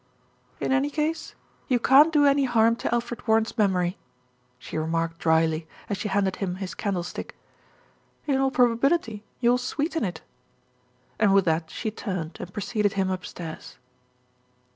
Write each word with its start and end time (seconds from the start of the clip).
"In 0.59 0.71
any 0.71 0.89
case 0.89 1.35
you 1.67 1.77
can't 1.77 2.11
do 2.11 2.25
any 2.25 2.45
harm 2.45 2.75
to 2.77 2.91
Alfred 2.91 3.27
War 3.27 3.35
ren's 3.37 3.55
memory," 3.55 3.99
she 4.57 4.75
remarked 4.75 5.19
drily, 5.19 5.67
as 5.89 5.95
she 5.97 6.07
handed 6.07 6.37
him 6.37 6.55
his 6.55 6.73
candlestick. 6.73 7.35
"In 8.25 8.39
all 8.39 8.49
probability 8.49 9.23
you 9.41 9.51
will 9.51 9.59
sweeten 9.59 10.03
it," 10.03 10.21
and 11.19 11.35
with 11.35 11.45
that 11.45 11.69
she 11.69 11.91
turned 11.91 12.37
and 12.39 12.51
preceded 12.51 12.93
him 12.93 13.11
up 13.11 13.23
stairs. 13.27 13.77